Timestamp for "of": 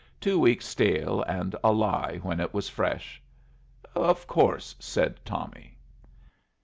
3.93-4.25